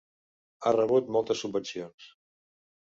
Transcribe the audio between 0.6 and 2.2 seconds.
Ha rebut moltes subvencions.